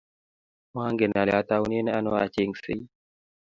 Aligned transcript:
mangen 0.75 1.11
kole 1.15 1.31
ataunen 1.39 1.87
ano 1.97 2.11
achengsei 2.23 2.81